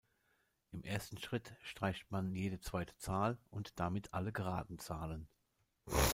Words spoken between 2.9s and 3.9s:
Zahl und